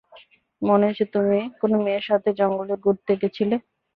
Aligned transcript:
মনে 0.61 0.85
হচ্ছে 0.87 1.05
তুমি 1.15 1.39
কোনো 1.61 1.75
মেয়ের 1.83 2.03
সাথে 2.09 2.29
জঙ্গলে 2.39 2.75
ঘুরতে 2.83 3.13
গেছিলে? 3.21 3.55